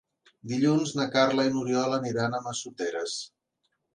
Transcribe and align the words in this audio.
Dilluns 0.51 0.93
na 0.99 1.05
Carla 1.15 1.45
i 1.49 1.51
n'Oriol 1.57 1.93
aniran 1.99 2.33
a 2.33 2.41
Massoteres. 2.47 3.21